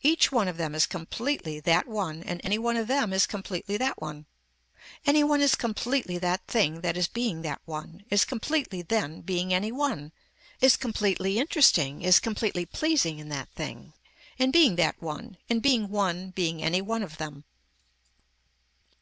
[0.00, 3.76] Each one of them is completely that one and any one of them is completely
[3.76, 4.24] that one.
[5.04, 9.52] Any one is completely that thing that is being that one, is completely then being
[9.52, 10.12] any one,
[10.62, 13.92] is completely interesting is completely pleasing in that thing,
[14.38, 17.44] in being that one, in being one being any one of them.